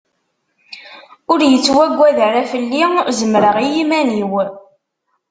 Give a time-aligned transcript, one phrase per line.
[1.31, 2.83] Ur yettwaggad ara fell-i,
[3.19, 4.31] zemreɣ i yiman-iw.